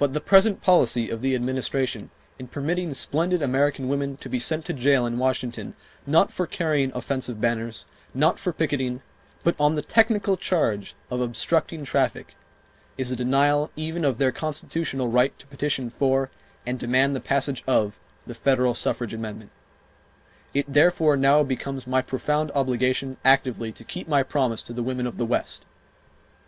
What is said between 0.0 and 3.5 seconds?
But the present policy of the Administration, in permitting splendid